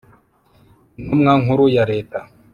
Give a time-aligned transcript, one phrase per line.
[1.01, 2.19] INTUMWA NKURU YA LETA